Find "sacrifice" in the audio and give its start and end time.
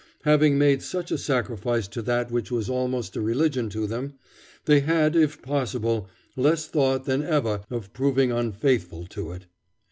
1.19-1.87